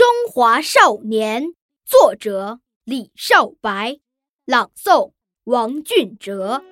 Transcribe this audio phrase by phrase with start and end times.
[0.00, 1.42] 中华少年》，
[1.84, 4.00] 作者李少白，
[4.46, 5.12] 朗诵
[5.44, 6.62] 王俊哲。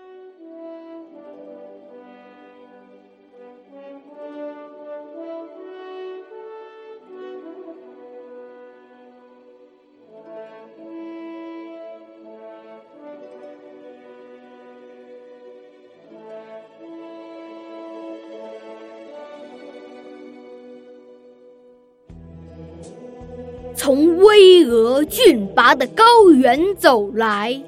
[23.79, 27.63] 从巍峨峻拔的高原走来，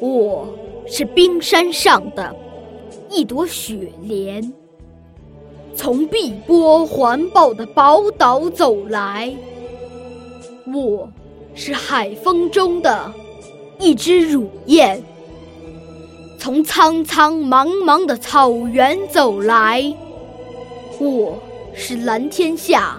[0.00, 0.48] 我
[0.86, 2.34] 是冰山上的
[3.10, 4.42] 一朵雪莲；
[5.74, 9.30] 从碧波环抱的宝岛走来，
[10.74, 11.06] 我
[11.54, 13.12] 是海风中的
[13.78, 14.98] 一只乳燕；
[16.38, 19.94] 从苍苍茫茫的草原走来，
[20.98, 21.38] 我
[21.74, 22.98] 是蓝天下。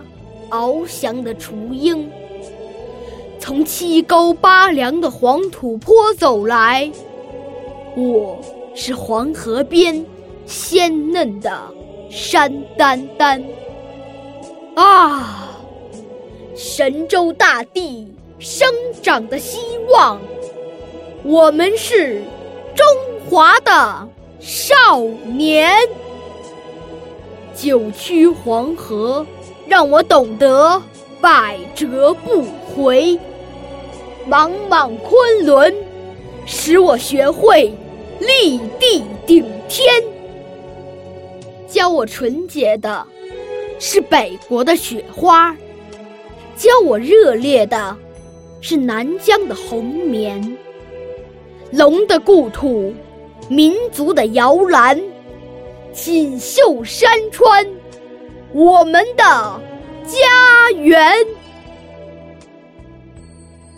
[0.50, 2.10] 翱翔的雏鹰，
[3.40, 6.92] 从七沟八梁的黄土坡走来，
[7.96, 8.40] 我
[8.74, 10.06] 是黄河边
[10.46, 11.52] 鲜嫩的
[12.10, 13.44] 山丹丹。
[14.76, 15.50] 啊，
[16.56, 18.68] 神州大地生
[19.02, 19.60] 长的希
[19.92, 20.20] 望，
[21.24, 22.22] 我们是
[22.76, 22.86] 中
[23.30, 24.08] 华的
[24.40, 25.00] 少
[25.36, 25.72] 年。
[27.56, 29.26] 九曲黄河。
[29.70, 30.82] 让我懂得
[31.22, 33.20] 百折不回，
[34.28, 35.72] 茫茫昆仑
[36.44, 37.72] 使我学会
[38.20, 40.04] 立地顶天。
[41.68, 43.06] 教我纯洁的
[43.78, 45.56] 是北国的雪花，
[46.58, 47.96] 教我热烈的
[48.62, 50.58] 是南疆的红棉。
[51.72, 52.92] 龙的故土，
[53.48, 55.00] 民族的摇篮，
[55.94, 57.64] 锦绣山川。
[58.52, 59.62] 我们的
[60.06, 61.14] 家园，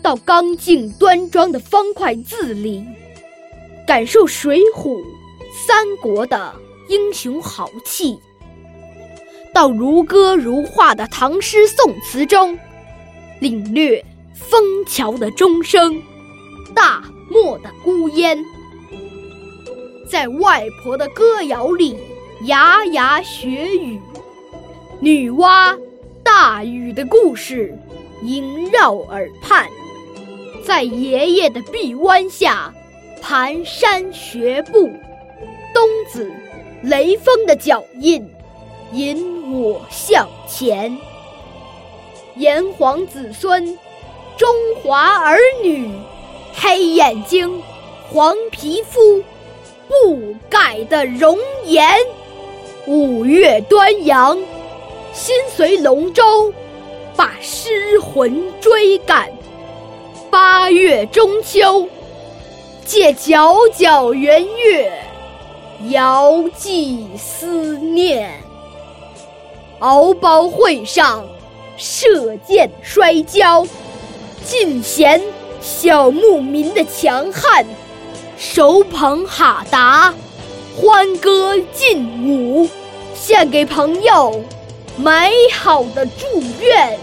[0.02, 2.82] 到刚劲端庄的方块字里，
[3.86, 4.96] 感受《水浒》
[5.66, 6.54] 《三国》的
[6.88, 8.18] 英雄豪气；
[9.52, 12.58] 到如歌如画的唐诗宋词中，
[13.40, 14.02] 领略
[14.34, 16.02] 枫桥的钟声、
[16.74, 18.38] 大漠的孤烟；
[20.08, 21.94] 在外婆的歌谣里，
[22.46, 24.00] 牙牙学语。
[25.02, 25.76] 女娲
[26.22, 27.76] 大禹的故事
[28.22, 29.68] 萦绕耳畔，
[30.64, 32.72] 在爷爷的臂弯下
[33.20, 34.88] 蹒跚学步，
[35.74, 36.30] 冬子
[36.82, 38.24] 雷锋的脚印
[38.92, 40.96] 引我向前。
[42.36, 43.76] 炎黄子孙，
[44.36, 44.48] 中
[44.84, 45.90] 华儿女，
[46.54, 47.60] 黑眼睛，
[48.08, 49.20] 黄皮肤，
[49.88, 51.84] 不改的容颜。
[52.86, 54.38] 五岳端阳。
[55.12, 56.52] 心随龙舟，
[57.14, 59.28] 把诗魂追赶；
[60.30, 61.86] 八月中秋，
[62.86, 64.90] 借皎皎圆月，
[65.90, 68.32] 遥寄思念。
[69.80, 71.26] 敖包会上，
[71.76, 73.66] 射箭摔跤，
[74.46, 75.20] 尽显
[75.60, 77.66] 小牧民的强悍；
[78.38, 80.14] 手捧哈达，
[80.74, 82.66] 欢歌劲舞，
[83.14, 84.42] 献给朋友。
[84.96, 86.26] 美好的祝
[86.60, 86.98] 愿，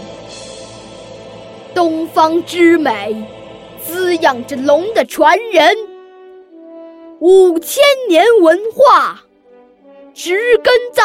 [1.74, 3.16] 东方之美，
[3.82, 5.76] 滋养着龙的传人。
[7.18, 9.24] 五千年文化，
[10.14, 11.02] 植根在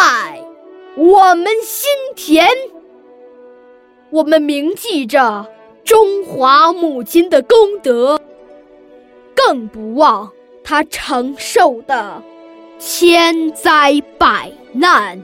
[0.95, 2.47] 我们心田。
[4.11, 5.47] 我们铭记着
[5.83, 8.21] 中华母亲的功德，
[9.35, 10.31] 更不忘
[10.63, 12.21] 她承受的
[12.77, 15.21] 千灾百难。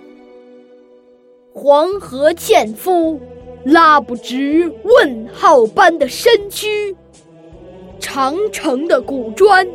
[1.53, 3.19] 黄河纤夫
[3.65, 6.95] 拉不直问号般的身躯，
[7.99, 9.67] 长城的古砖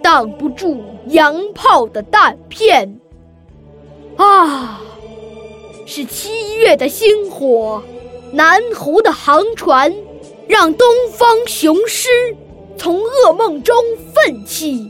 [0.00, 3.00] 挡不住洋炮的弹片。
[4.16, 4.80] 啊，
[5.84, 7.82] 是七月的星火，
[8.32, 9.92] 南湖的航船，
[10.46, 12.08] 让东方雄狮
[12.76, 13.76] 从噩梦中
[14.14, 14.88] 奋起，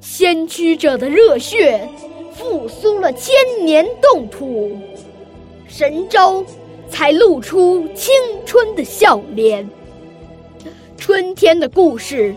[0.00, 1.88] 先驱者的热血
[2.32, 3.34] 复苏了千
[3.64, 4.78] 年冻土。
[5.76, 6.46] 神州
[6.88, 8.14] 才露出青
[8.46, 9.68] 春的笑脸。
[10.96, 12.32] 春天的故事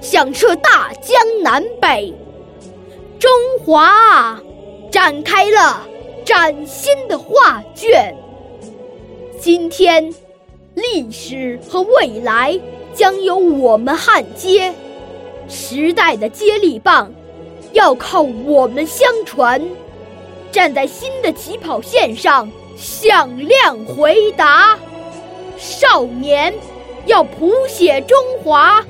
[0.00, 2.14] 响彻大江南北，
[3.18, 3.30] 中
[3.60, 4.40] 华，
[4.90, 5.86] 展开了
[6.24, 8.16] 崭新的画卷。
[9.38, 10.10] 今天，
[10.74, 12.58] 历史和未来
[12.94, 14.72] 将由我们焊接，
[15.46, 17.12] 时代的接力棒
[17.74, 19.62] 要靠我们相传。
[20.50, 22.50] 站在新的起跑线上。
[22.78, 24.78] 响亮回答，
[25.56, 26.54] 少年，
[27.06, 28.84] 要谱写中华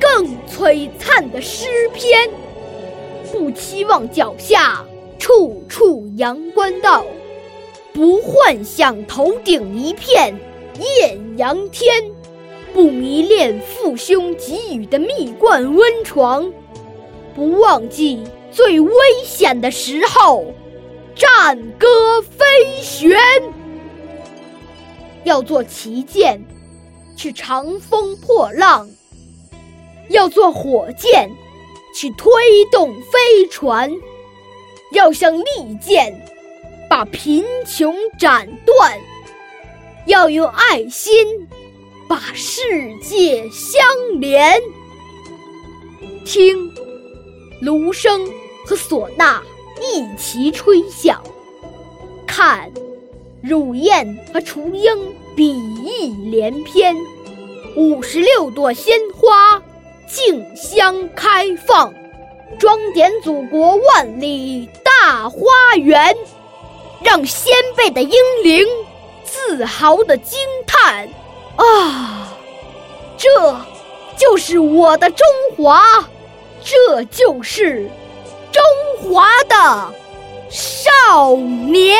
[0.00, 2.30] 更璀璨的诗篇。
[3.32, 4.84] 不期望脚下
[5.18, 7.04] 处处阳关道，
[7.92, 10.32] 不幻想头顶一片
[10.78, 11.92] 艳阳天，
[12.72, 16.48] 不迷恋父兄给予的蜜罐温床，
[17.34, 18.22] 不忘记
[18.52, 18.94] 最危
[19.24, 20.44] 险的时候
[21.44, 23.18] 战歌飞旋。
[25.24, 26.40] 要做旗舰，
[27.16, 28.86] 去长风破浪；
[30.08, 31.28] 要做火箭。
[31.94, 32.32] 去推
[32.70, 33.92] 动飞船，
[34.92, 36.26] 要像利剑，
[36.88, 38.98] 把贫穷斩断；
[40.06, 41.12] 要用爱心，
[42.08, 42.62] 把世
[43.02, 43.84] 界相
[44.20, 44.58] 连。
[46.24, 46.72] 听，
[47.60, 48.26] 芦笙
[48.64, 49.42] 和唢呐
[49.82, 51.16] 一齐吹响；
[52.26, 52.70] 看，
[53.42, 54.94] 乳燕和雏鹰
[55.34, 55.52] 比
[55.82, 56.96] 翼连翩。
[57.76, 59.60] 五十六朵鲜花。
[60.08, 61.90] 竞相开放，
[62.58, 65.40] 装点祖国万里大花
[65.78, 66.14] 园，
[67.02, 68.12] 让先辈的英
[68.42, 68.66] 灵
[69.24, 71.08] 自豪地惊叹
[71.56, 72.36] ：“啊，
[73.16, 73.56] 这
[74.18, 75.26] 就是我的中
[75.56, 75.82] 华，
[76.62, 77.88] 这就是
[79.02, 79.92] 华的
[80.50, 81.98] 少年。”